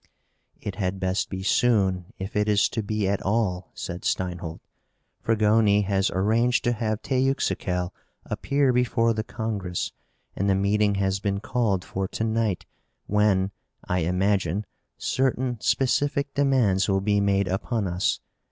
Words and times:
"It 0.59 0.77
had 0.77 0.99
best 0.99 1.29
be 1.29 1.43
soon 1.43 2.07
if 2.17 2.35
it 2.35 2.49
is 2.49 2.69
to 2.69 2.81
be 2.81 3.07
at 3.07 3.21
all," 3.21 3.69
said 3.75 4.01
Steinholt. 4.03 4.59
"Fragoni 5.21 5.83
has 5.83 6.09
arranged 6.09 6.63
to 6.63 6.71
have 6.71 7.03
Teuxical 7.03 7.91
appear 8.25 8.73
before 8.73 9.13
the 9.13 9.23
Congress, 9.23 9.91
and 10.35 10.49
the 10.49 10.55
meeting 10.55 10.95
has 10.95 11.19
been 11.19 11.39
called 11.39 11.85
for 11.85 12.07
to 12.07 12.23
night 12.23 12.65
when, 13.05 13.51
I 13.87 13.99
imagine, 13.99 14.65
certain 14.97 15.59
specific 15.61 16.33
demands 16.33 16.89
will 16.89 17.01
be 17.01 17.21
made 17.21 17.47
upon 17.47 17.85
us. 17.87 18.21